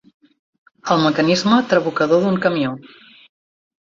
El 0.95 1.03
mecanisme 1.03 1.59
trabucador 1.75 2.25
d'un 2.25 2.41
camió. 2.47 2.73